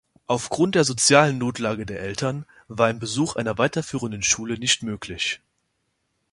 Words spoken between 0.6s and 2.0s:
der sozialen Notlage der